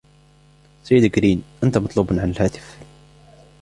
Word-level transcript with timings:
سيد 0.83 1.15
غرين، 1.17 1.43
أنت 1.63 1.77
مطلوب 1.77 2.13
على 2.13 2.23
الهاتف. 2.23 2.77